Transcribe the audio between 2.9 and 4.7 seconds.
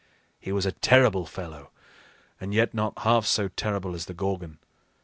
half so terrible as the Gorgon.